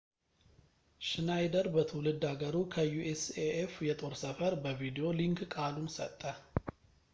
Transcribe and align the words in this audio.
ሽናይደር 1.07 1.67
በትውልድ 1.75 2.23
ሃገሩ 2.31 2.55
ከ 2.73 2.85
usaf 3.11 3.75
የጦር 3.89 4.13
ሰፈር 4.23 4.53
በቪዲዮ 4.65 5.05
ሊንክ 5.21 5.39
ቃሉን 5.55 5.89
ሰጠ 5.99 6.21